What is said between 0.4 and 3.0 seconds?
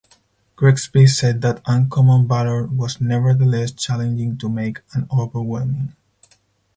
Grigsby said that "Uncommon Valor" was